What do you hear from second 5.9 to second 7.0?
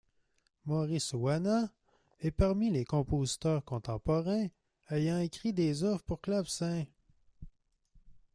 pour clavecin.